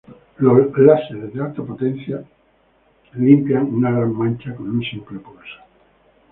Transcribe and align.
Los 0.39 0.75
láseres 0.79 1.31
de 1.31 1.43
alta 1.43 1.61
potencia 1.61 2.25
limpian 3.13 3.65
un 3.65 3.81
gran 3.81 4.11
mancha 4.11 4.55
con 4.55 4.67
un 4.67 4.81
simple 4.81 5.19
pulso. 5.19 5.59